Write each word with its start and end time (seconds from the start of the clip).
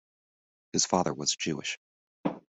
His 0.73 0.87
father 0.87 1.13
was 1.13 1.35
Jewish. 1.35 1.77